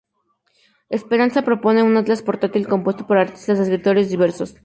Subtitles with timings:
[1.01, 4.55] Speranza propone un Atlas portátil compuesto por artistas y escritores diversos.